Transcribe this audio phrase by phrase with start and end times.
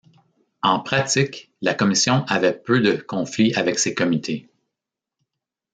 [0.63, 4.49] En pratique, la Commission avait peu de conflits avec ses comités.